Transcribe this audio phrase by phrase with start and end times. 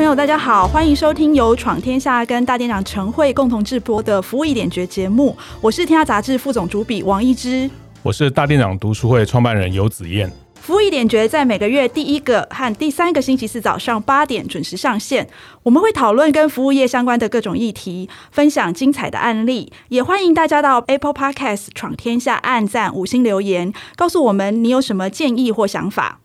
[0.00, 5.36] 朋友，大家好，欢迎收听由闯天下跟大店长陈慧共同制播的《服务一点绝》节目。
[5.60, 7.68] 我是天下杂志副总主笔王一之，
[8.02, 10.32] 我是大店长读书会创办人游子燕。
[10.54, 15.28] 服务一点绝在每个月第一个和第三个星期四早上八点准时上线。
[15.64, 26.20] 我们会讨论跟服务业相关的各种议题，分享精彩的案例，也欢迎大家到 Apple Podcast 闯天下按赞五星留言，告诉我们你有什么建议或想法。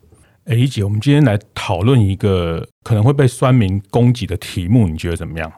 [0.46, 5.52] 哎，一姐，我们今天来讨论一个可能会被酸民攻击的题目，你觉得怎么样？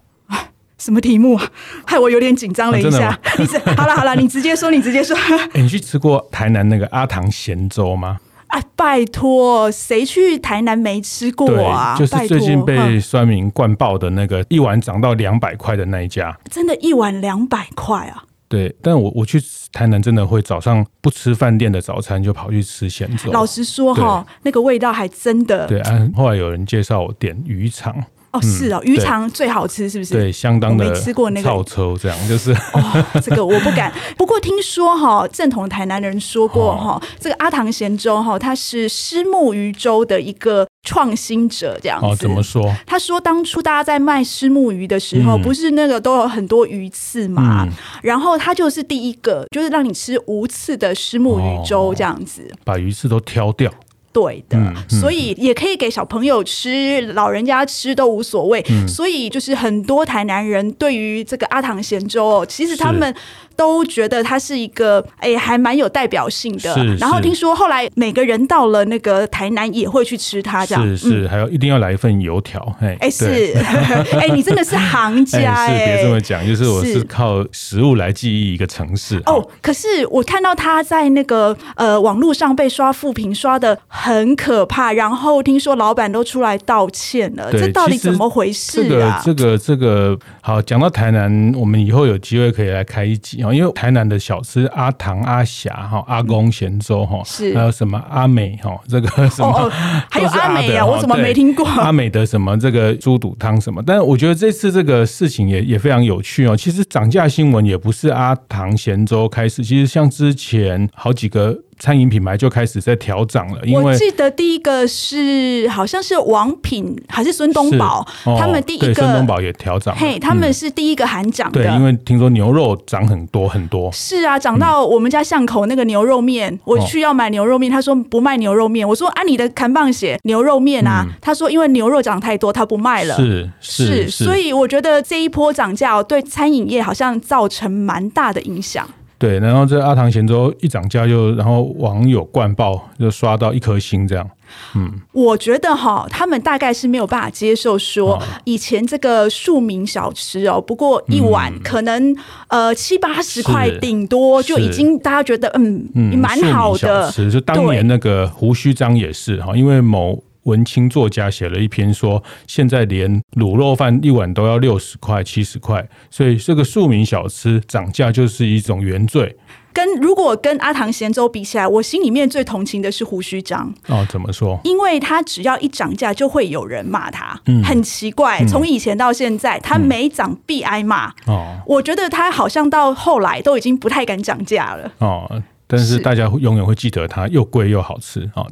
[0.78, 1.46] 什么题目啊？
[1.84, 3.08] 害我有点紧张了一下。
[3.08, 5.14] 啊、你 好了好了，你直接说，你直接说。
[5.52, 8.18] 哎，你去吃过台南那个阿唐咸粥吗？
[8.46, 11.94] 啊，拜托，谁去台南没吃过啊？
[11.98, 18.24] 就是最近被酸民灌爆的那个一碗涨到两百块的那一家，真的，一碗两百块啊？
[18.48, 19.38] 对，但我我去
[19.72, 23.30] 台南真的会早上不吃饭店的早餐，就跑去吃咸粥。
[23.30, 25.66] 老实说哈，那个味道还真的。
[25.66, 28.02] 对啊，后来有人介绍我点鱼肠。
[28.38, 30.14] 哦，是哦，鱼肠最好吃，是不是？
[30.14, 30.84] 对，相当的。
[30.84, 31.48] 没吃过那个。
[31.48, 32.52] 臭臭这样就是。
[32.52, 33.92] 哦，这个我不敢。
[34.16, 42.06] 不过听说哈，正统台南人说过哈，这个阿唐咸粥哈，它是虱目鱼粥的一个创新者，这样子。
[42.06, 42.74] 哦，怎么说？
[42.86, 47.66] 他说当初大家在卖虱目鱼的时候，不是那个都有很多鱼刺嘛？
[48.02, 53.72] 然后他就是第一个，就是让你吃无刺的虱目鱼粥这样子，把鱼刺都挑掉。
[54.12, 58.64] 对的，嗯嗯、所以也可以给小朋友吃，老人家吃都无所谓。
[58.70, 63.14] 嗯、所以就是很多台南人对于这个阿堂咸粥哦，其实他们。
[63.58, 66.72] 都觉得它是一个哎，还蛮有代表性的。
[66.74, 72.76] 是，然后听说后来每个人到了那个台南也会去吃它，这样是是，还要一定要来一份油条。
[72.80, 73.52] 哎哎是，
[74.20, 79.20] 哎你真的是行家哎，别这么讲，就是我是靠食物来记忆一个城市。
[79.26, 89.20] 哦，可是我看到他在那个呃网络上被刷负评刷的很可怕，然后听说老板都出来道歉了，这到底怎么回事啊？
[89.24, 93.42] 这个这个这个好，讲到台南，我们以后有机会可以来开一集。
[93.52, 99.72] 因为台南的小吃阿唐、阿霞、哈阿公咸粥哈，是还有什么阿美哈，这个什么、哦哦、
[100.10, 103.82] 还有 阿美啊，我怎么没听过阿美的什么这个猪肚汤什么？
[103.86, 106.56] 但是我觉得这次这个事情也也非常有趣哦。
[106.56, 111.58] 其实涨价新闻也不是阿唐咸粥开始，其实像之前好几个。
[111.78, 121.62] 餐饮品牌就开始在调涨了，因为我记得第一个是好像是王品还是孙东宝，哦、他们第一个孙东宝也调涨，嘿，他们是第一个喊涨的、嗯。
[121.62, 123.90] 对，因为听说牛肉涨很多很多。
[123.92, 128.86] 是啊，涨到我们家巷口那个牛肉面，嗯、我去要买牛肉面，他说不卖牛肉面。
[128.88, 133.16] 我说啊，你的看棒写牛肉面啊，嗯、他说因为牛肉涨太多，他不卖了。
[133.16, 138.88] 是是是，是，所以我觉得这一波涨价对餐饮业好像造成蛮大的影响。
[139.18, 144.30] 对，然后这阿唐咸粥一涨价，就然后网友灌爆，就刷到一颗星这样。
[144.74, 157.10] 嗯，我觉得哈，他们大概是没有办法接受说以前这个庶民小吃哦，不过一碗可能、嗯、呃七八十块，顶多就已经大家觉得嗯嗯蛮好的。
[157.10, 160.22] 是，就当年那个胡须张也是哈，因为某。
[160.44, 169.36] 文青作家写了一篇说，现在连卤肉饭一碗都要六十块、七十块，所以这个庶民小吃涨价就是一种原罪。
[169.70, 173.72] 跟如果跟阿唐咸粥比起来，我心里面最同情的是胡须章。
[173.86, 174.58] 哦，怎么说？
[174.64, 177.40] 因为他只要一涨价，就会有人骂他。
[177.46, 181.08] 嗯，很奇怪，从以前到现在，他每涨必挨骂。
[181.26, 184.90] 哦，我觉得他好像到后来都已经不太敢涨价了。
[184.98, 185.42] 哦。
[185.70, 188.42] 但是大家永远会记得它又贵又好吃啊！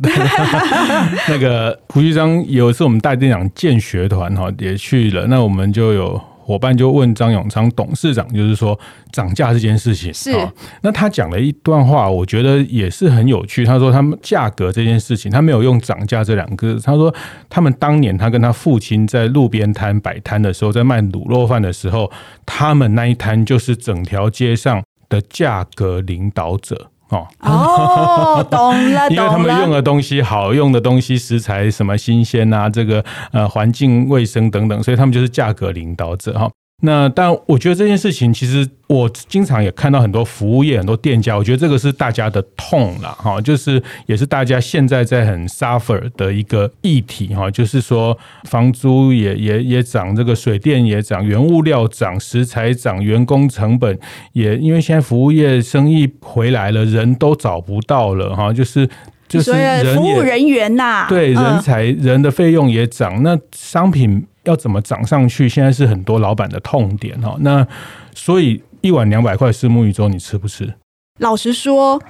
[1.29, 8.79] 那个胡须章有一次我们大店长建学团哈也去了，那我们就有伙伴就问张永昌董事长，就是说
[9.11, 10.31] 涨价这件事情是。
[10.83, 13.65] 那他讲了一段话，我觉得也是很有趣。
[13.65, 16.81] 他说他们价格这件事情，他没有用涨价这两个字。
[16.85, 17.13] 他说
[17.49, 22.13] 他们当年他跟他父亲在路边摊摆摊的时候，在卖卤肉饭的时候，
[22.45, 26.91] 他们那一摊就是整条街上的价格领导者。
[27.11, 36.51] 哦哦，懂了， 因为他们用的东西好，用的东西食材什么新鲜啊，这个呃环境卫生等等，所以他们就是价格领导者哈。
[36.83, 53.99] 那但我觉得这件事情，其实我经常也看到很多服务业、很多店家，我觉得这个是大家的痛了哈，就是也是大家现在在很 suffer 的一个议题哈，就是说房租也也也涨，这个水电也涨，原物料涨，食材涨，员工成本
[54.35, 58.87] 也因为现在服务业生意回来了，人都找不到了哈，就是
[59.27, 59.51] 就是
[59.95, 64.27] 服务人员呐，对人才人的费用也涨，那商品。
[64.47, 65.49] 要怎么涨上去？
[65.49, 67.37] 现在是很多老板的痛点哈。
[67.41, 67.67] 那
[68.15, 70.75] 所以一碗两百块虱目鱼粥，你吃不吃？
[71.19, 72.03] 老实说。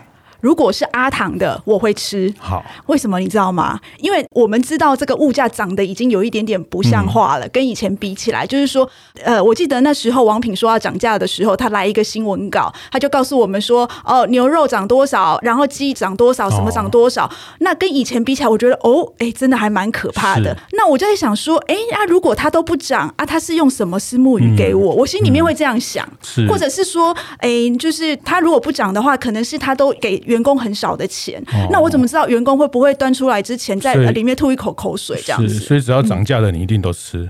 [0.47, 2.33] 如果是阿糖的，我会吃。
[2.39, 3.81] 好，为什么你知道吗？
[3.99, 8.89] 因为我们知道这个物价涨得已经有一点点不像话了，嗯、跟以前比起来，就是说，
[9.25, 17.25] 呃，我记得那时候王品说要涨价的时候，他来一个新闻稿，他就告诉我们说，哦，牛肉涨多少，然后鸡涨多少，什么涨多少。
[17.25, 20.57] 哦、那跟以前比起来，我觉得哦，哎，真的还蛮可怕的。
[20.75, 24.95] 那我就在想说，哎，那、啊、如果他都不涨啊，他是用什么私募鱼给我？
[24.95, 27.51] 嗯、我心里面会这样想，是或者是说，哎，
[27.81, 30.23] 就是他如果不涨的话，可能是他都给。
[30.37, 35.55] 员工很少的钱，哦、那我怎么知道员工会不会端出来之前在里面吐一口口水这样子？
[35.59, 37.29] 所以只要涨价的你一定都吃？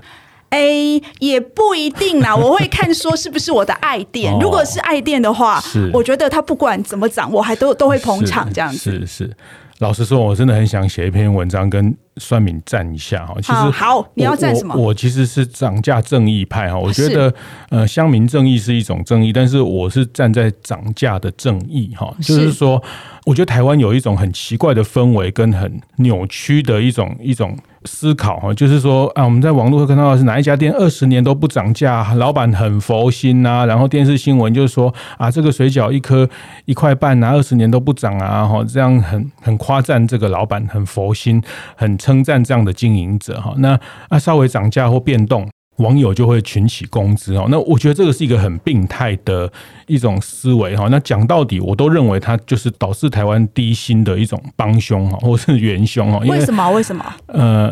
[0.50, 4.32] 哎、嗯，也不一定啦， 我会看说是不是我的爱店。
[4.32, 8.78] 哦、如果是爱店的话，是我觉得他不管怎么涨，我还都都会捧场这样子。
[8.78, 9.06] 是是。
[9.06, 9.36] 是
[9.78, 13.34] 老实说，我真的很想写一篇文章跟酸民战一下哈。
[13.36, 14.74] 其实好，你要站什么？
[14.74, 16.78] 我其实是涨价正义派哈。
[16.78, 17.32] 我觉得
[17.70, 22.14] 呃，乡民正义是一种正义，但是我是站在涨价的正义哈。
[22.20, 22.82] 就是说，
[23.24, 27.56] 我觉得台湾有一种很奇怪的氛围跟很扭曲的一种一种。
[27.88, 33.64] 思考哈，就是说啊，我们在网络会看到的是哪一家店二十年都不涨价，老板很佛心呐。
[33.64, 36.28] 然后电视新闻就是说啊，这个水饺一颗
[36.64, 41.40] 一块半呐，二十年都不涨啊，哈，这样很很夸赞这个老板很佛心，
[41.76, 43.52] 很称赞这样的经营者哈。
[43.58, 45.48] 那啊，稍微涨价或变动。
[45.78, 49.52] 网友就会群起攻之哦，那我觉得这个是一个很病态的
[49.86, 50.88] 一种思维哈。
[50.90, 56.18] 那讲到底，我都认为它就是导致台湾低薪的一种帮凶哈，或是元凶哈。
[56.20, 56.70] 为什么？
[56.70, 57.04] 为什么？
[57.26, 57.70] 呃，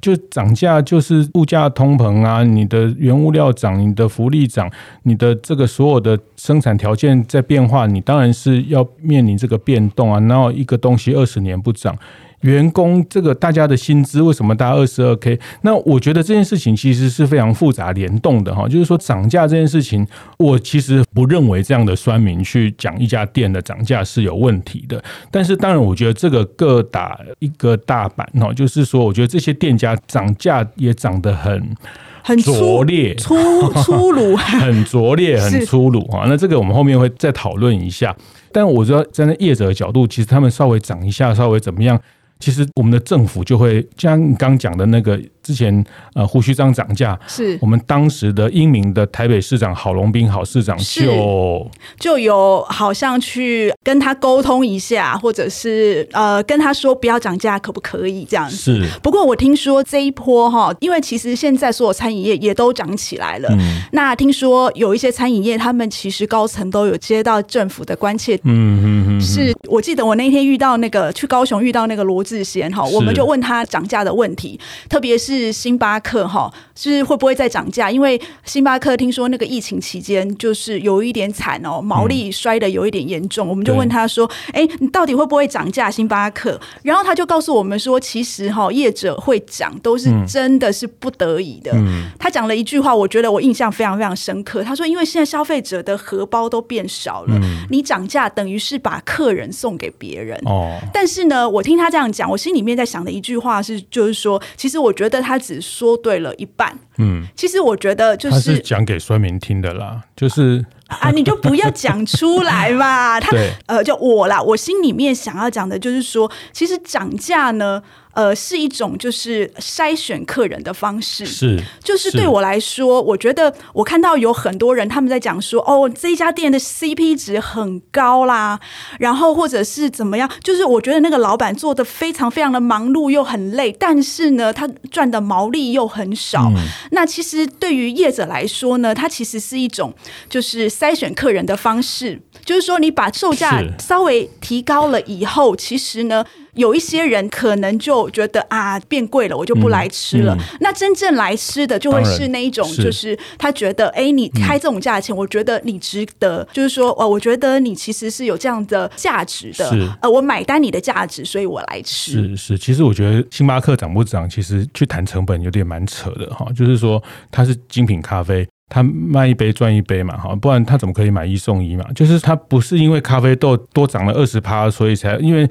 [0.00, 4.68] 就涨价就是物价通膨啊，你的原物料涨，你的福利涨，
[5.04, 10.18] 你的这个所有的生产条件在变化，你当然是要面临这个变动啊。
[10.18, 11.96] 然后一个东西二十年不涨。
[12.44, 15.38] 员工这个大家的薪资为什么大家二十二 K？
[15.62, 20.06] 那我觉得这件事情其实是非常复杂联动的哈，就是说涨价这件事情，
[20.36, 25.02] 我其实不认为这样的酸民去讲一家店的涨价是有问题的。
[25.30, 31.74] 但是当然，我觉得这个各打一个大板哈，就是说，我觉得这些店家涨价也涨得很
[32.22, 33.34] 很拙劣、粗
[33.82, 36.26] 粗鲁， 很拙劣、 很粗鲁哈。
[36.28, 38.14] 那这个我们后面会再讨论一下。
[38.52, 41.98] 但我知道站在业者的角度，其实他们稍微涨一下，稍微怎么样？
[42.44, 45.18] 其实我们的政府就会像刚讲的那个。
[45.44, 51.70] 之前呃，胡须章涨价，是我们当时的英明的台北市长郝龙斌郝市长就
[52.00, 58.56] 就有好像去跟他沟通一下，或者是呃跟他说不要涨价，可不可以这样子？
[58.56, 58.88] 是。
[59.02, 63.48] 不过我听说这一波哈，因为其实现在所有餐饮业也都涨起来了。
[63.52, 63.82] 嗯。
[63.92, 68.34] 那听说有一些餐饮业，他们其实高层都有接到政府的关切。
[68.44, 69.20] 嗯嗯嗯。
[69.20, 74.58] 是我记得我那天遇到那个去高雄遇到那个罗志贤哈，我们就问他涨价的问题，
[74.88, 75.33] 特别是。
[75.34, 77.90] 是星巴克哈，是会不会再涨价？
[77.90, 83.48] 因为星巴克听说那个疫情期间就是有一点惨哦，毛利摔的有一点严重。
[83.48, 91.72] 我们就问他说：“哎，你到底会不会涨价？”星巴克，然后他就告诉我们说：“其实哈，业者会涨都是真的是不得已的。”
[92.18, 94.62] 他讲了一句话，我觉得我印象非常非常深刻。
[94.62, 105.23] 他说：“因为现在消费者的荷包都变少了，你涨价等于是把客人送给别人。”哦，但是呢，我听他这样讲，我心里面在想的一句话是，就是说，其实我觉得。
[105.24, 113.18] 他只说对了一半，嗯，其实我觉得就是他是讲给酸民听的啦，就是啊，你就不要讲出来嘛。
[113.24, 117.82] 他呃，就我啦，我心里面想要讲的就是说，其实涨价呢。
[118.14, 128.58] 呃，是一种就是筛选客人的方式，是，就是对我来说，我觉得我看到有很多人他们在讲说，哦，这一家店的 CP 值很高啦，
[128.98, 136.50] 然后或者是怎么样，就是我觉得那个老板做的非常非常的忙碌又很累，但是呢，他赚的毛利又很少。
[136.54, 139.92] 嗯、那其实对于业者来说呢，它其实是一种
[140.30, 146.24] 就是筛选客人的方式，就是说你把售价稍微提高了以后，其实呢。
[146.54, 150.36] 有一些人可能就觉得啊，变贵了，我就不来吃了。
[150.60, 156.46] 那真正来吃的就会是那一种，就是他觉得，哎，你开这种价钱，嗯、我觉得你值得。
[156.52, 159.68] 就是说，哦，我觉得你其实是有这样的价值的。
[159.70, 162.12] 是呃，我买单你的价值，所以我来吃。
[162.12, 166.46] 是是，其实我觉得星巴克涨不涨，其实去谈成本有点蛮扯的哈。
[166.56, 168.46] 就是说，它是精品咖啡。
[168.70, 171.84] 他卖一杯赚一杯嘛，哈，不然他怎么可以买一送一嘛？
[171.94, 175.48] 就是他不是因为咖啡豆多涨了二十趴，所以才因为。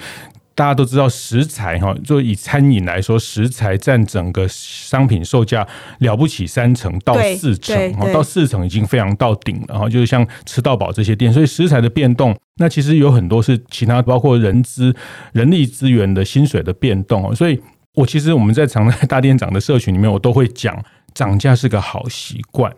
[0.55, 5.67] 大家都知道食材哈，就以餐饮来说，食材占整个商品售价
[5.97, 9.89] 了不起三成到四成，到四成已经非常到顶了哈。
[9.89, 14.95] 就是像吃到饱这些店，所以食材的变动，那其实有很多是其他包括人资、
[15.31, 17.35] 人力资源的薪水的变动。
[17.35, 17.59] 所以
[17.95, 20.79] 我其实我们在常在大店长的社群里面，我都会讲，
[21.15, 22.71] 涨价是个好习惯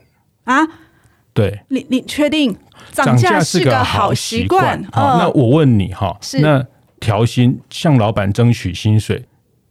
[0.45, 0.55] 啊。
[1.33, 2.55] 对，你你确定
[2.93, 4.81] 涨价是个好习惯？
[4.93, 6.65] 好，那我问你哈，那。
[7.05, 9.23] 调薪，向老板争取薪水，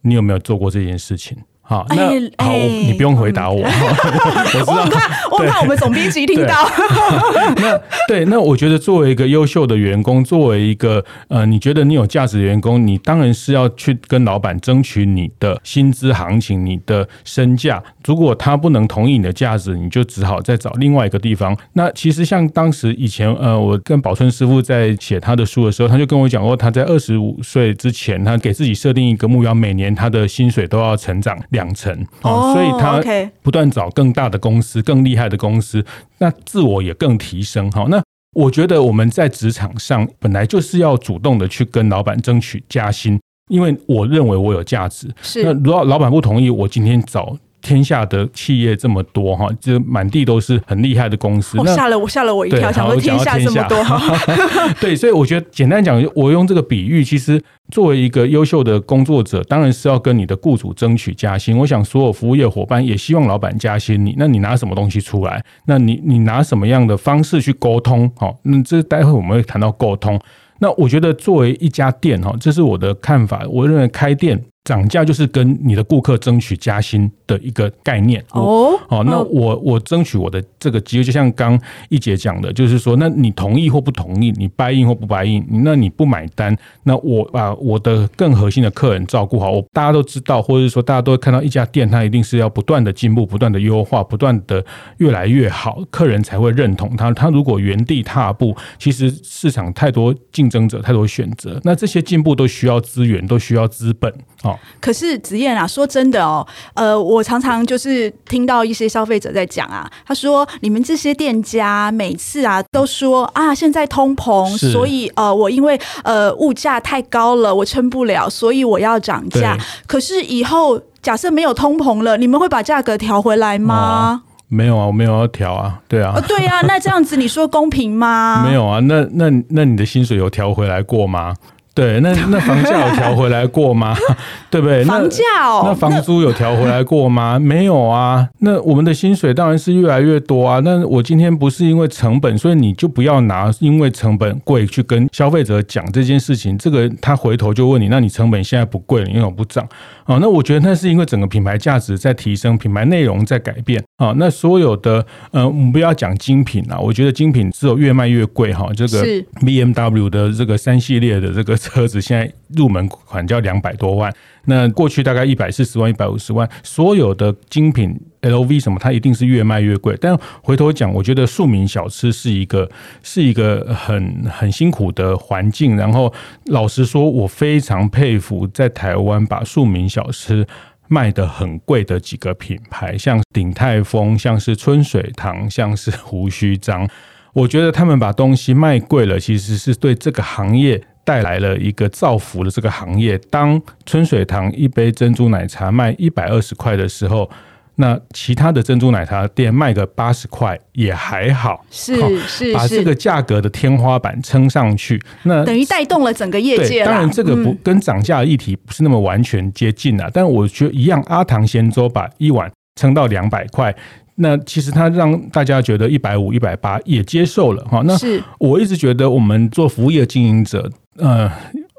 [0.02, 1.36] 你有没有做过这件事情？
[1.66, 1.96] 好，那
[2.44, 3.62] 好，你不用回答我。
[3.62, 6.68] 我很怕，我怕我们总编辑听到。
[7.56, 17.82] 那对，那我觉得作为一个优秀的员工，作为一个呃，你觉得你有价值的员工，你当然是要去跟老板争取你的薪资行情、你的身价。
[18.06, 21.56] 如果他不能同意你的价值，你就只好再找另外一个地方。
[21.72, 31.34] 那其实像当时以前呃，我跟宝春师傅在写他的书的时候，他就跟我讲过，他在二十五岁之前，他给自己设定一个目标，每年他的薪水都要成长。
[31.54, 33.02] 两成哦，所以他
[33.40, 35.82] 不断找更大的公司、更厉害的公司，
[36.18, 37.86] 那自我也更提升哈。
[37.88, 38.02] 那
[38.34, 43.18] 我觉得我们在职场上本来就是要主动的去跟老板争取加薪，
[43.48, 45.08] 因为我认为我有价值。
[45.22, 47.34] 是，那如果老板不同意，我今天找。
[47.64, 51.56] 天下的企业这么多哈，就满地都是很厉害的公司。
[51.74, 53.82] 吓了我，吓了我一跳，想说天下这么多。
[54.78, 61.56] 对，所以我觉得简单讲，我用这个比喻，其实作为一个优秀的工作者，当然是要跟你的雇主争取加薪。
[61.56, 65.42] 我想所有服务业伙伴也希望老板加薪你，那你拿什么东西出来？
[65.66, 68.10] 那你你拿什么样的方式去沟通？
[68.16, 70.20] 好，那这待会我们会谈到沟通。
[70.60, 73.44] 那我觉得作为一家店哈，这是我的看法。
[73.48, 74.40] 我认为开店。
[74.64, 78.72] 涨价就是跟你的顾客争取加薪的一个概念哦。
[78.88, 89.50] 好，那我我争取我的这个机会，就像刚一姐讲的，就是说，那你同意或不同意，你 buy in 或不 buy in，那你不买单，那我把我的更核心的客人照顾好。
[89.50, 94.64] 我大家都知道，或者是说大家都会看到一家店，它一定是要不断的进步，不断的优化，不断的
[94.96, 97.12] 越来越好，客人才会认同它。
[97.12, 104.53] 它如果原地踏步，其实市场太多竞争者，太多选择，那这些进步都需要资源，都需要资本啊。
[104.80, 119.56] 可是子燕啊，说真的哦，呃，我常常就是听到一些消费者在讲啊，他说你们这些店家每次啊都说啊，现在通膨，所以呃，我因为呃物价太高了，我撑不了，所以我要涨价。
[119.86, 124.22] 可是以后假设没有通膨了，你们会把价格调回来吗？
[124.24, 128.44] 哦，没有啊，我没有要调啊，对啊，哦，对啊，那这样子你说公平吗？
[128.46, 131.34] 没有啊，那那那你的薪水有调回来过吗？
[131.74, 133.96] 对，那那房价有调回来过吗？
[134.48, 134.84] 对不对？
[134.84, 137.36] 房价哦，那房租有调回来过吗？
[137.36, 138.28] 没有啊。
[138.38, 140.60] 那我们的薪水当然是越来越多啊。
[140.60, 146.56] 那我今天不是因为成本，所以你就不要拿因为成本贵去跟消费者讲这件事情。
[146.56, 149.68] 这个他回头就问你，那你成本现在不贵了，你为什么不涨？
[150.06, 154.14] 哦，那我觉得那是因为整个品牌价值在提升，品牌内容在改变啊。
[154.16, 158.68] 那所有的呃，我们不要讲精品啊，我觉得精品只有越卖越贵哈。
[158.76, 159.04] 这个
[159.40, 161.58] BMW 的这个三系列的这个。
[161.64, 164.12] 车子现在入门款就要两百多万，
[164.44, 169.96] 那过去大概一百四十万、一百五十万，所有的精品 LV 什么，它一定是越卖越贵。
[170.00, 172.70] 但回头讲，我觉得庶民小吃是一个
[173.02, 175.76] 是一个很很辛苦的环境。
[175.76, 176.12] 然后
[176.46, 180.46] 老实说，我非常佩服在台湾把庶民小吃
[180.88, 186.86] 卖得很贵的几个品牌，像鼎泰丰、像是春水堂、像是胡须张。
[187.32, 190.80] 我觉得他们把东西卖贵了，其实是对这个行业。
[191.04, 193.16] 带来了一个造福的这个行业。
[193.30, 197.30] 当春水堂一杯珍珠奶茶卖一百二十块的时候，
[197.76, 206.84] 那其他的珍珠奶茶店卖个八十块也还好，是是，把这个价格的天花板撑上去，那等于带动了整个业界。
[206.84, 213.74] 当然，这个不跟涨价的议题不是那么完全接近啊，但我觉得一样，阿唐咸粥把一碗撑到两百块。
[214.16, 217.82] 那其实它让大家觉得一百五、一百八也接受了哈。
[217.84, 217.92] 那
[218.38, 221.30] 我一直觉得我们做服务业经营者，呃，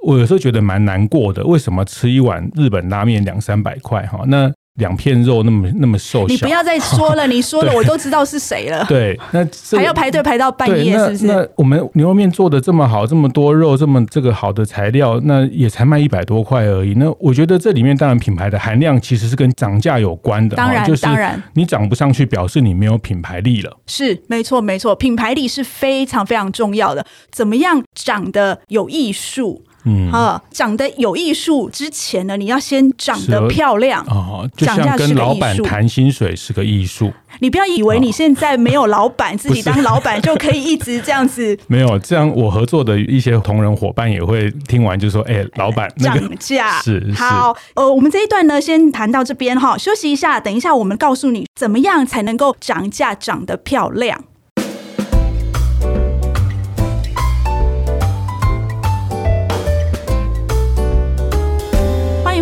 [0.04, 1.44] 我有时候觉得蛮难过的。
[1.46, 4.24] 为什么吃一碗日本拉面两三百块哈？
[4.28, 8.86] 那两片肉那么那么瘦小，你不要再说了，你说了 我都知道是谁了。
[8.90, 11.26] 对，那还要排队排到半夜，是不是？
[11.28, 16.94] 那我们牛肉面做的这么好，这么多肉，这么这个好的材料，那也才卖一百多块而已。
[16.96, 23.78] 那我觉得这里面当然品牌的含量其实是跟涨价有关的，当然，就是当然，你涨不上去，表示你没有品牌力了。
[23.88, 27.06] 是，没错，没错，品牌力是非常非常重要的。
[27.32, 29.64] 怎么样长得有艺术？
[29.86, 37.14] 嗯，啊，长得有艺术之前呢，你要先长得漂亮哦，就像跟老板谈薪水是个艺术。
[37.40, 41.58] 你不要以为你现在没有老板，自己当老板就可以一直这样子。
[41.68, 54.24] 没有这样，我合作的一些同仁伙伴也会听完就说：“哎、欸，老板，涨价 是好。”呃，我们这一段呢，先谈到这边哈，休息一下，等一下我们告诉你怎么样才能够涨价涨得漂亮。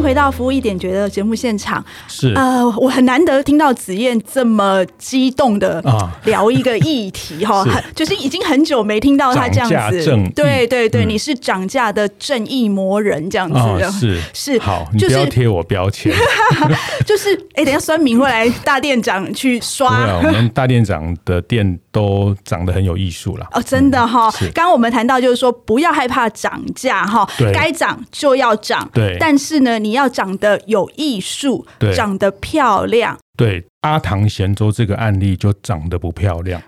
[0.03, 1.83] 回到服务一点觉得节目现场。
[2.09, 5.81] 是呃，我很难得听到子燕这么激动的
[6.25, 10.05] 聊一个议题哈， 啊、就是已经很久没听到他这样子。
[10.35, 13.57] 对对对，嗯、你是涨价的正义魔人这样子。
[13.57, 16.13] 啊、是是好，你不要贴我标签。
[17.05, 20.05] 就是哎、欸，等一下酸民会来大店长去刷。
[20.05, 23.47] 对，我们大店长的店都长得很有艺术了。
[23.53, 24.29] 哦，真的哈。
[24.53, 28.89] 刚刚、嗯、我们谈到就是说，不要害怕涨价哈，该涨就要涨。
[28.93, 29.79] 对，但是呢。
[29.83, 33.17] 你要长得有艺术，对长得漂亮。
[33.37, 36.61] 对，阿唐咸粥这个案例就长得不漂亮，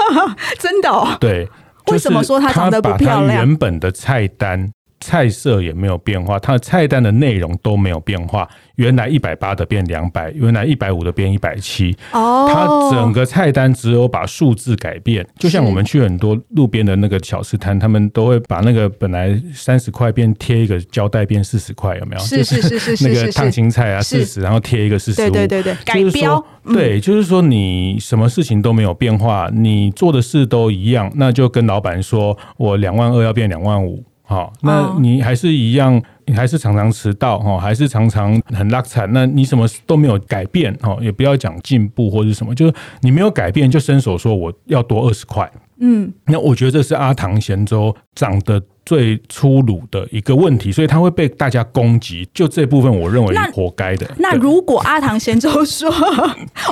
[0.58, 1.16] 真的哦。
[1.20, 1.48] 对，
[1.86, 3.38] 为什么说他长得不漂亮？
[3.38, 4.70] 原本的菜单。
[5.00, 8.48] 菜色也没有变化，它的菜单的内容都没有变化。
[8.76, 11.94] 原来一百八的变两百，原来一百五的变一百七。
[12.12, 15.26] 哦，它整个菜单只有把数字改变。
[15.38, 22.22] 就像我们去很多路边的那个小吃摊，他们都会把那个本来三十块变贴一个胶带变四十块，有没有？
[22.22, 23.08] 是是是是是。
[23.08, 25.30] 那个烫青菜啊，四十，然后贴一个四十五。
[25.30, 26.42] 对对对对，改标。
[26.72, 34.04] 对，就是说你什么事情都没有变化，你做的事都一样，那就跟老板说我两万二要变两万五。
[34.30, 39.12] 好，那你还是一样，你还是常常迟到哦，还是常常很拉惨。
[39.12, 45.50] 那你什么都没有改变哦，也不要讲进步或者什么，就是你没有改变，就伸手说我要多二十块。
[45.80, 52.28] 嗯，那我觉得这是阿唐咸粥长得最粗鲁的一个问题，所以他会被大家攻击。
[52.34, 54.04] 就这部分，我认为是活该的。
[54.18, 55.88] 那，那如果阿唐贤周说：“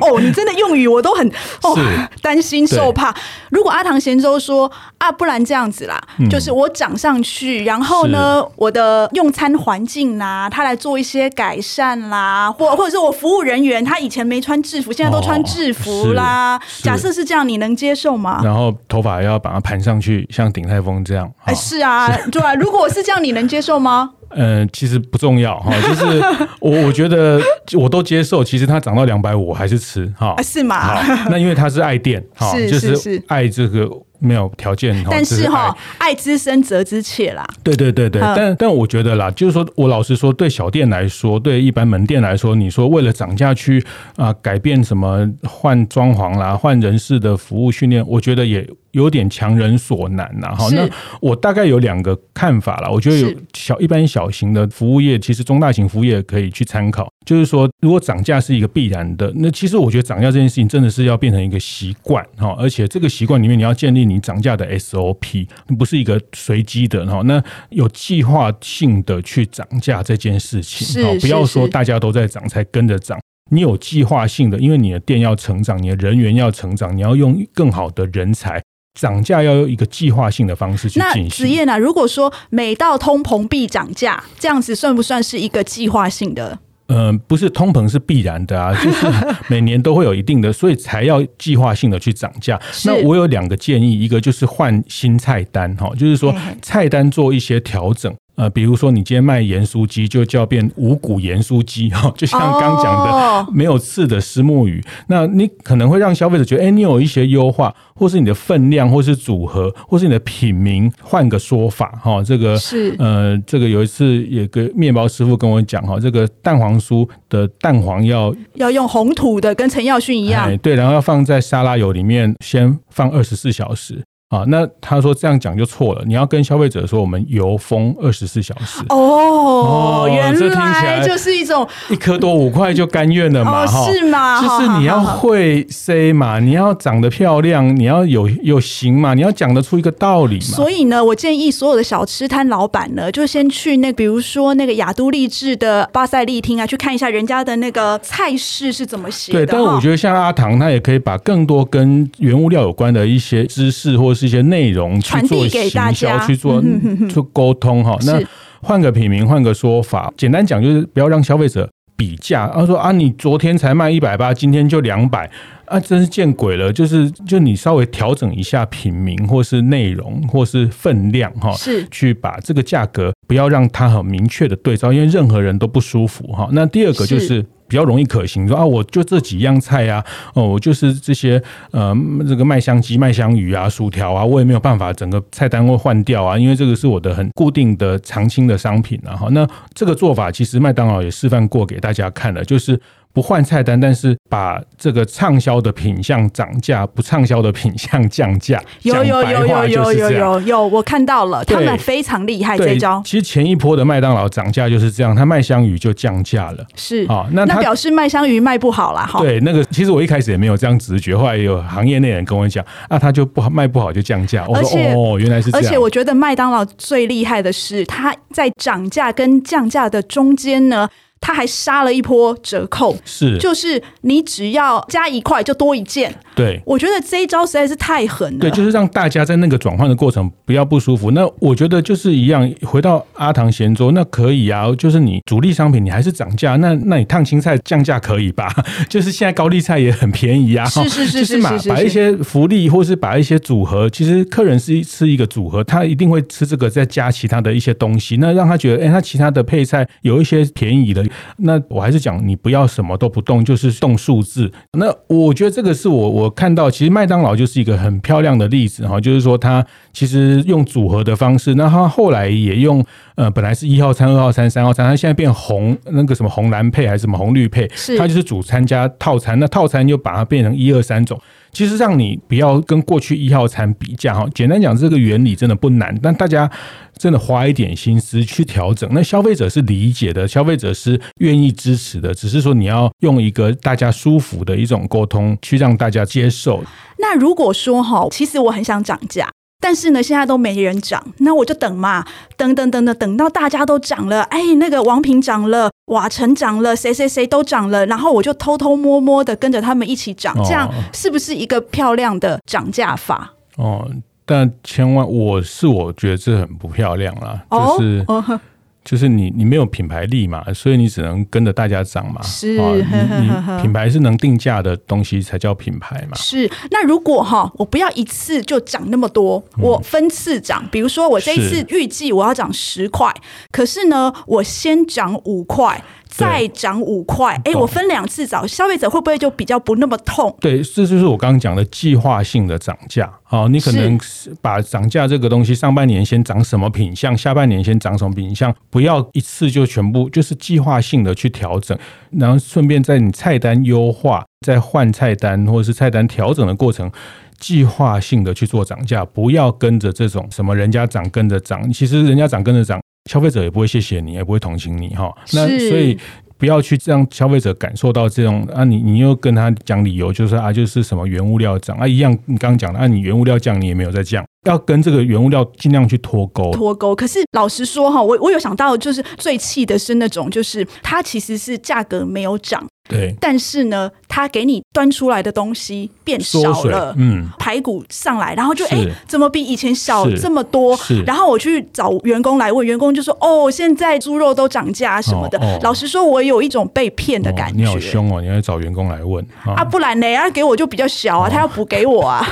[0.03, 1.25] 哦，你真的用语我都很
[1.63, 1.79] 哦
[2.21, 3.15] 担心受怕。”
[3.53, 16.57] 如果阿唐贤周说：“啊，不然这样子啦，嗯、就是我涨上去，然后呢，我的用餐环境啦，他来做一些改善啦，或或者是我服务人员他以前没穿制服，现在都穿制服啦。
[16.57, 18.41] 哦、假设是这样，你能接受吗？
[18.43, 21.31] 然后头发要把它盘上去，像鼎泰丰这样。
[21.45, 22.54] 哎，是啊，是对啊。
[22.54, 24.11] 如果是这样，你能接受吗？
[24.30, 26.23] 嗯、呃，其实不重要哈，就是
[26.61, 27.41] 我我觉得
[27.78, 28.45] 我都接受。
[28.45, 30.35] 其实它涨到两百五，我还是吃哈。
[30.43, 31.00] 是吗？
[31.30, 33.89] 那因为它是爱电哈， 就是爱这个。
[34.19, 37.47] 没有条件，但是哈，爱之深责之切啦。
[37.63, 43.85] 对对对对，但但我觉得啦，就是说我老实说，对小店来说，对一般门店来说，你说为了涨价去
[44.17, 50.54] 啊改变什么换装潢啦，换人事的服务训练，我觉得也有点强人所难呐。
[50.54, 50.89] 哈，那
[51.21, 52.89] 我大概有两个看法啦。
[52.91, 57.09] 我觉得有小一般小型的服务业，其实中大型服务业可以去参考。
[57.28, 65.47] 就是说，如果涨价是一个必然的，那其实我觉得涨价这件事情真的是要变成一个习惯哈，而且这个习惯里面你要建立你涨价的 SOP，
[65.78, 78.62] 不是一个随机的哈，那有计划性的去涨价这件事情，哈，不要说大家都在涨才跟着涨，你有计划性的，因为你的店要成长，你的人员要成长，你要用更好的人才，
[78.99, 81.25] 涨价要用一个计划性的方式去进行。
[81.25, 86.58] 那子燕啊，如果说每到通膨必涨价，这样子算不算是一个计划性的？
[86.89, 89.07] 嗯、呃，不是通膨是必然的啊， 就是
[89.49, 92.61] 每年都会有一定的，所以才要计划性的去涨价。
[92.85, 98.15] 那我有两个建议，一个就是换新菜单，哈，就是说菜单做一些调整。
[98.39, 112.23] 呃，比如说你今天卖盐酥鸡，就叫变五谷盐酥鸡 哈，就像刚讲的没有刺的石墨鱼，那你可能会让消费者觉得，哎，你有一些优化，或是你的分量，或是组合，或是你的品名换个说法哈。
[112.23, 124.05] 这个是呃，这个有一次有个面包师傅跟我讲哈，这个蛋黄酥的蛋黄要要用红土的，跟陈耀训一样，哎，对，然后要放在沙拉油里面先放二十四小时。
[124.28, 126.04] 啊，那他说这样讲就错了。
[126.06, 128.84] 你要跟消费者说，我们油封二十四小时。
[128.91, 133.67] 哦，原来就是一种一颗多五块就甘愿了嘛？
[133.67, 134.43] 哈，是吗？
[134.43, 140.43] 就是你要会 say 嘛，你要长得漂亮，你要有有型嘛，你要讲得出一个道理嘛。
[140.56, 149.38] 所以呢，我建议所有的小吃摊老板呢，就先去那，比如说那个雅都丽致的巴塞利厅啊，去看一下人家的那个菜式是怎么写的。
[149.38, 156.63] 对，但我觉得像阿唐，他也可以把更多跟原物料有关的一些知识或是一些内容去做行销，去做
[157.09, 157.97] 做沟通哈。
[158.04, 158.21] 那
[158.61, 162.49] 换个品名，换个说法，简单讲就是不要让消费者比价。
[162.49, 165.31] 他说啊，你昨天才卖一百八，今天就两百。
[165.67, 166.73] 啊，真是见鬼了！
[166.73, 176.49] 就是就你稍微调整一下品名，或是内容，或是分量，哈，是去把这个价格不要让它很明确的对照，因为任何人都不舒服哈。
[176.52, 177.45] 那第二个就是。
[177.69, 180.04] 比较容易可行，说啊，我就这几样菜啊，
[180.35, 181.95] 哦，我就是这些呃，
[182.26, 192.81] 这个麦香鸡、麦香鱼啊、薯条啊，我也没有办法整个菜单会换掉啊，因为这个是我的很固定的常青的商品然后，那这个做法其实麦当劳也示范过给大家看了，就是。
[193.19, 198.63] 不换菜单，但是把这个畅销的品相涨价，不畅销的品相降价。
[198.83, 203.02] 有有有有有有有有，我看到了，他们非常厉害这一招。
[203.04, 206.65] 其实前一波的麦当劳涨价就是这样，他麦香鱼就降价了。
[206.76, 209.19] 是啊，那那表示麦香鱼卖不好了哈。
[209.19, 214.47] 对，那个其实我一开始也没有这样直觉，后来有行业内人跟我讲，啊，他就不好卖不好就降价。
[214.47, 215.67] 我说哦，原来是这样。
[215.67, 220.89] 而且我觉得麦当劳最厉害的是，它在涨价跟降价的中间呢。
[221.21, 226.15] 他还杀了一波折扣，是，就是你只要加一块就多一件。
[226.35, 228.39] 对，我觉得这一招实在是太狠了。
[228.39, 231.11] 对，就是让大家在那个转换的过程不要不舒服。
[231.11, 234.67] 那我觉得就是一样，回到阿唐咸粥，那可以啊。
[234.78, 238.49] 就是你主力商品你还是涨价，那那你烫青菜降价可以吧？
[238.89, 240.65] 就是现在高丽菜也很便宜啊。
[240.67, 251.04] 是是是是是，是，是，把一些福利或是把一些组合，其实客人是吃一个组合，他一定会吃这个，再加其他的一些东西，那让他觉得，哎、欸，他其他的配菜有一些便宜的。
[251.38, 254.50] 那我还是讲，你不要什么都不动，就是动数字。
[254.73, 262.84] 那我觉得这个是我我看到，其实麦当劳就是一个很漂亮的例子哈，就是说它其实用组合的方式，那它后来也用
[263.16, 267.68] 呃，本来是一号餐、二号餐、三号餐，它现在变红那个什么红蓝配还是什么红绿配，
[267.99, 271.21] 它就是主餐加套餐，那套餐就把它变成一二三种。
[271.58, 276.49] 其实让你不要跟过去一号餐比价哈，简单讲这个原理真的不难，但大家
[276.97, 286.62] 真的花一点心思去调整，那消费者是理解的，消费者是愿意支持的，只是说你要用一个大家舒服的一种沟通去让大家接受。
[287.00, 289.28] 那如果说哈，其实我很想涨价。
[289.60, 292.04] 但是呢，现在都没人涨，那我就等嘛，
[292.36, 303.32] 等等等等，等到大家都涨了，哎，那个王平涨了，瓦城涨了，谁谁谁都涨了，然后我就偷偷摸摸的跟着他们一起涨，这样是不是一个漂亮的涨价法？
[303.56, 303.90] 哦，
[304.25, 308.04] 但千万，我是我觉得这很不漂亮啦，就是。
[308.06, 308.40] 哦
[308.89, 312.23] 就是你，你没有品牌力嘛，所以你只能跟着大家涨嘛。
[312.23, 316.17] 是，你你品牌是能定价的东西才叫品牌嘛。
[316.17, 320.67] 是，那如果哈，我不要一次就涨那么多，我分次涨。
[320.73, 323.13] 比如说，我这一次预计我要涨十块，
[323.53, 325.85] 可是呢，我先涨五块。
[326.19, 330.35] 再涨五块，哎、欸，我分两次找，消费者会不会就比较不那么痛？
[330.41, 333.09] 对，这就是我刚刚讲的计划性的涨价。
[333.23, 333.99] 好，你可能
[334.41, 341.78] 把涨价这个东西，上半年先涨什么品项，下半年先涨什么品项，不要一次就全部，就是计划性的去调整，
[342.11, 346.91] 然后顺便在你菜单优化、在换菜单或者是菜单调整的过程，
[347.39, 352.81] 计划性的去做涨价，不要跟着这种什么人家涨跟着涨，其实人家涨跟着涨。
[353.08, 355.12] 消费者也不会谢谢你，也不会同情你哈。
[355.32, 355.99] 那所以
[356.36, 366.52] 不要去让消费者感受到这种啊，你你又跟他讲理由，就是啊，就是什么原物料涨啊，一样你刚刚讲的啊，你原物料降，你也没有在降，要跟这个原物料尽量去脱钩。
[366.52, 366.94] 脱钩。
[366.94, 372.64] 可是老实说哈，我我有想到，就是最气的是那种，就是它其实是价格没有涨。
[372.89, 380.75] 对，但是呢，他给你端出来的东西变少了，嗯，排骨上来，然后就哎，怎么比以前小这么多？
[380.79, 385.39] 是，然后我去找员工来问，员工就说：“哦，现在猪肉都涨价什么的。
[385.39, 387.55] 哦”哦、老实说，我有一种被骗的感觉。
[387.55, 388.23] 哦、你好凶哦！
[388.23, 389.65] 你要找员工来问啊，啊？
[389.65, 390.07] 不然呢？
[390.17, 392.27] 他给我就比较小啊，哦、他要补给我啊。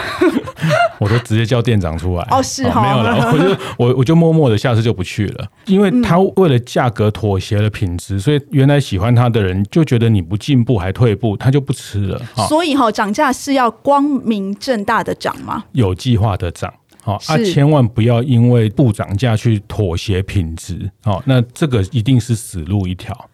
[0.99, 2.27] 我都直接叫店长出来。
[2.31, 10.35] 哦，是哈、哦，没有了，我就我我就默默的，下次就不去了，因为他为了价格妥协了品质，所以原来喜欢他的人就觉得你不。
[10.47, 12.23] 进步还退步，他就不吃了。
[12.49, 15.65] 所以哈，涨价是要光明正大的涨吗？
[15.73, 23.29] 有计划的涨，好啊，千万不要因为不涨价去妥协品质，好，那这个一定是死路一条。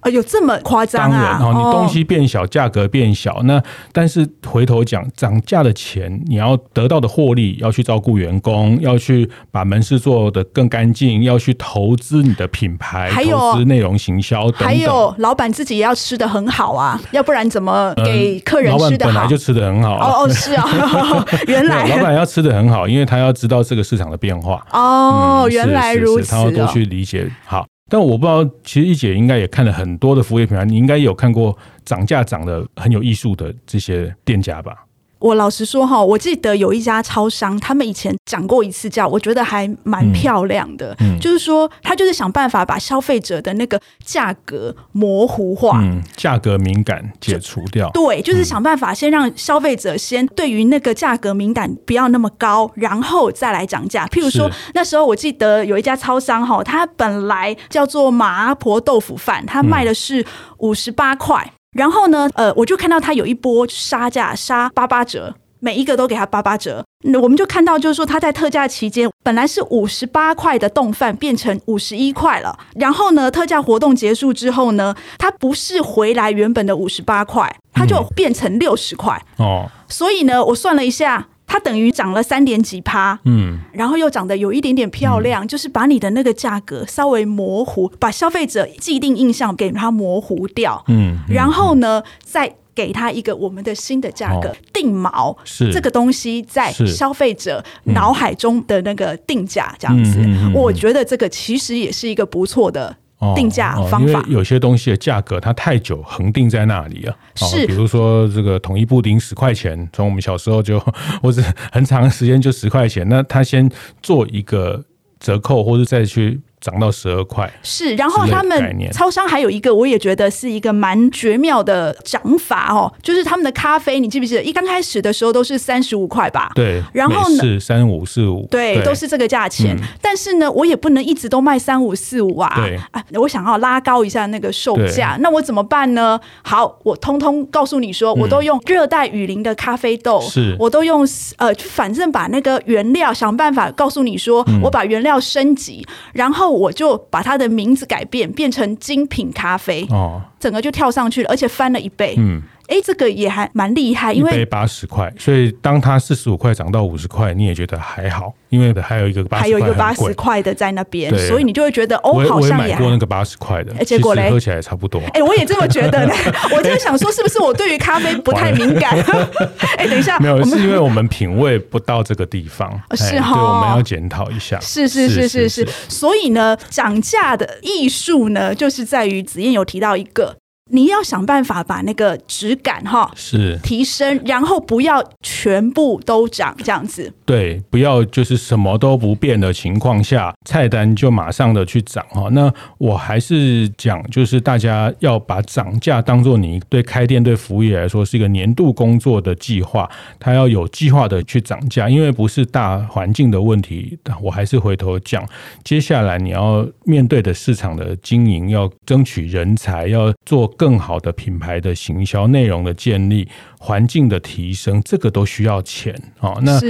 [0.00, 1.38] 啊，有这么夸张啊？
[1.40, 3.60] 当然，你东西变小，价格变小，那
[3.92, 14.68] 但是回头讲涨价的钱，你要得到的获利，要去照顾员工，要去把门市做得更干净，要去投资你的品牌，投资内容行销等等。
[14.68, 19.10] 还有老板自己也要吃的很好啊，要不然怎么给客人吃的好？
[19.10, 19.96] 老板本来就吃的很好。
[19.96, 20.64] 哦哦，是啊，
[21.48, 24.64] 原来 老板要吃的很好，因为他要知道这个市场的变化。
[24.70, 27.28] 哦，原来如此，他要多去理解。
[27.44, 27.66] 好。
[27.88, 34.84] 但我不知道，其实一姐应该也看了很多的服务业品牌，你应该有看过涨价涨得很有艺术的这些店家吧？
[35.18, 40.94] 我老实说哈，我记得有一家超商，他们以前讲过一次价，我觉得还蛮漂亮的。
[41.00, 47.90] 嗯嗯、就是说，他就是想办法把消费者的那个价格模糊化，嗯，价格敏感解除掉。
[47.90, 54.06] 对，就是想办法先让消费者先对于那个价格敏感不要那么高，然后再来涨价。
[54.06, 60.24] 譬如说，那时候我记得有一家超商哈，它本来叫做麻婆豆腐饭，它卖的是
[60.58, 61.52] 五十八块。
[61.78, 66.84] 嗯然后呢，呃，我就看到他有一波杀价，杀八八折，每一个都给他八八折。
[67.04, 72.58] 那我们就看到，就是说他在特价期间，本来是五十八块的冻饭变成五十一块了。
[72.74, 79.24] 然后呢，特价活动结束之后呢，它不是回来原本的五十八块，它就变成六十块。
[79.36, 81.28] 哦，所以呢，我算了一下。
[81.48, 95.72] 它等于涨了三点几趴，嗯，然后又长得有一点点漂亮，嗯、就是把你的那个价格稍微模糊，把消费者既定印象给它模糊掉，嗯，嗯，然后呢，再给它一个我们的新的价格，哦、定锚，是。
[95.72, 100.20] 这个东西在消费者脑海中的那个定价，这样子，
[100.54, 102.96] 我觉得这个其实也是一个不错的。
[103.34, 110.78] 定价方法，哦哦，因为有些东西的价格它太久恒定在那里了，是，比如说这个统一布丁十块钱，从我们小时候就
[111.22, 113.70] 或者很长时间就十块钱，那他先
[114.02, 114.84] 做一个
[115.18, 116.40] 折扣，或者再去。
[116.60, 126.50] 涨到十二块是，然后他们超商还有一个，我也觉得是一个蛮绝妙的涨法哦，就是他们的咖啡，你记不记得一刚开始的时候都是三十五块吧？
[126.54, 129.76] 对，然后呢是三五四五，对，都是这个价钱。
[129.76, 136.18] 嗯、但是呢，我也不能一直都卖三五四五啊，对啊，我想要拉高一下那个售价，那我怎么办呢？
[136.42, 146.47] 好，我通通告诉你说，我都用热带雨林的咖啡豆，是、嗯，我都用呃，反正把那个原料想办法告诉你说，嗯、我把原料升级，然后。
[146.50, 152.42] 我就把它的名字改变，变成精品咖啡，哦，整个就跳上去了，而且翻了一倍，嗯。
[152.68, 165.00] 哎，这个也还蛮厉害，因为八十块，所以当它四十五块涨到五十块，你也觉得还好，因为还有一个八十，还有一个八十块的在那边，所以你就会觉得哦，好像也买过那个八十块的，结果嘞，喝起来也差不多。
[165.14, 166.12] 哎，我也这么觉得呢，
[166.54, 168.98] 我就想说，是不是我对于咖啡不太敏感？
[169.78, 174.60] 哎，等一下，没有，是因为我们品味不到这个地方， 是哈，对，我们要检讨一下。
[174.60, 180.36] 是是是是是，所以呢，涨价的艺术呢，就是在于子燕有提到一个。
[180.70, 187.12] 你要想办法把那个质感哈是提升，然后不要全部都涨这样子。
[187.24, 192.28] 对，不要就是什么都不变的情况下，菜单就马上的去涨哈。
[192.32, 199.88] 那我还是讲，就是大家要把涨价当做你对开店对服务业来说是一个年度工作的计划，
[200.20, 203.98] 它要有计划的去涨价，因为不是大环境的问题。
[204.20, 205.26] 我还是回头讲，
[205.64, 210.46] 接下来你要面对的市场的经营，要争取人才，要做。
[210.58, 213.26] 更好的品牌的行销内容的建立，
[213.58, 216.36] 环境的提升，这个都需要钱啊。
[216.42, 216.60] 那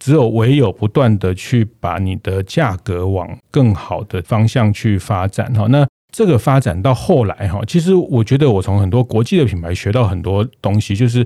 [0.00, 5.66] 只有唯有不断的去把你的价格往更好的方向去发展哈。
[5.68, 11.24] 那这个发展到后来哈，其实我觉得我从很多国际的品牌学到很多东西，就是。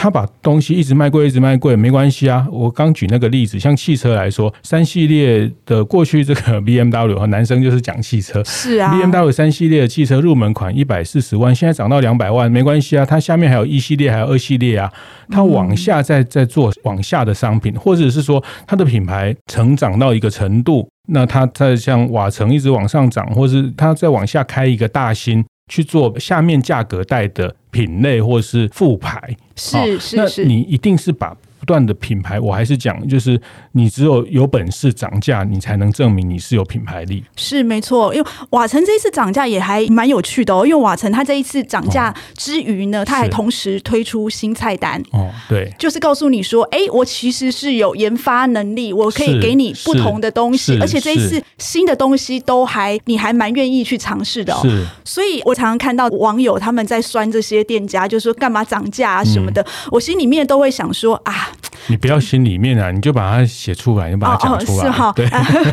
[0.00, 2.46] 他把东西一直卖贵，一直卖贵，没关系啊。
[2.52, 13.04] 我刚举那个例子，像汽车来说，三系列的过去这个 BMW 和男生就是讲汽车，是啊，BMW 三系列的汽车入门款一百四十万，现在涨到两百万，没关系啊。
[13.04, 14.88] 它下面还有一系列，还有二系列啊。
[15.30, 25.44] 它往下再再做往下的商品，或者是说它的品牌成长到一个程度，那它再像瓦城一直往上涨，或是它再往下开一个大新。
[25.68, 31.36] 去做下面价格带的品类或是副牌，是是是，那你一定是把。
[31.68, 33.38] 不断的品牌，我还是讲，就是
[33.72, 37.22] 你只有有本事涨价，你才能证明你是有品牌力。
[37.36, 40.64] 是没错，因为瓦城这一次涨价也还蛮有趣的哦。
[40.64, 44.98] 因为瓦城它这一次涨价之余呢，它、哦、还同时推出新菜单。
[45.12, 54.60] 哦，对，就是告诉你说，哎，我其实是有研发能力，我可以给你不同的东西，而且这一次新的东西都还你还蛮愿意去尝试的哦。
[54.62, 61.50] 是，所以我常常看到网友他们在酸这些店家，就说干嘛涨价啊什么的，嗯、我心里面都会想说啊。
[61.86, 64.84] 你不要心里面啊，你就把它写出来，你把它讲出来。
[64.84, 65.26] 哦哦是哈，对。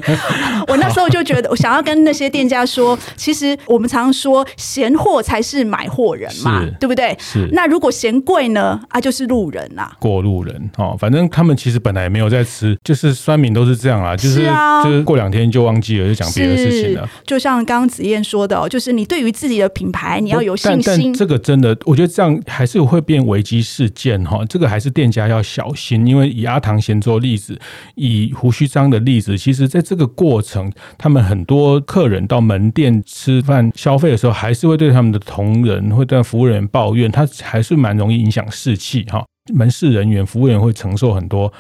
[0.67, 7.15] 我那时候就觉得，我想要跟那些店家说，其实我们常常说，闲货才是买货人嘛，对不对？
[7.19, 7.48] 是。
[7.52, 8.80] 那如果嫌贵呢？
[8.89, 10.95] 啊，就是路人呐、啊，过路人哦。
[10.98, 17.08] 反正他们其实本来也没有在吃，就是酸民都是这样啊，就是，是啊，就是过两天就忘记了，就讲别的事情了。
[17.26, 20.82] 就像刚刚子燕说的，哦就是你对于自己的品牌，你要有信心。
[20.86, 24.39] 但，但这个真的，我觉得这样还是会变危机事件哈。
[24.48, 26.07] 这个还是店家要小心。
[26.07, 27.59] 因为以阿唐贤做例子，
[27.95, 39.25] 以胡须章的例子，其实在这个过程，他们很多客人到门店吃饭消费的时候，还是会对他们的同仁、会对服务人员抱怨，他还是蛮容易影响士气哈。
[39.53, 41.51] 门市人员、服务员会承受很多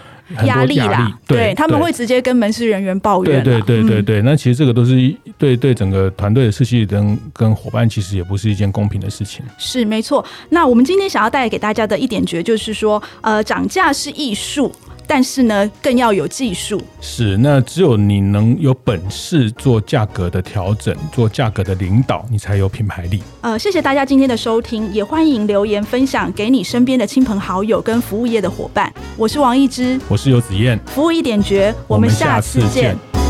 [0.43, 3.43] 压力啦，对，对他们会直接跟门市人员抱怨。
[3.43, 9.45] 对对对对对，嗯、那其实这个都是对对整个团队的士气跟跟伙伴，其实也不是一件公平的事情。
[9.59, 10.25] 是没错。
[10.49, 14.71] 那我们今天想要带给大家的一点诀就是说，呃，涨价是艺术。
[15.07, 16.81] 但是呢，更要有技术。
[17.01, 23.21] 是，那只有你能有本事做价格的调整，做价格的领导，你才有品牌力。
[23.41, 28.91] 呃，谢谢大家今天的收听，也欢迎留言分享给你身边的亲朋好友跟服务业的伙伴。
[29.17, 33.24] 我是王一之，我是游子燕，服务一点绝，我们下次见。